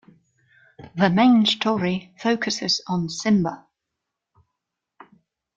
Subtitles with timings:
[0.95, 3.67] The main story focuses on Simba.